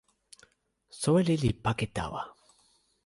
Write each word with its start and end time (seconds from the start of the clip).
soweli 0.99 1.35
li 1.43 1.49
pake 1.65 1.85
tawa. 1.95 2.21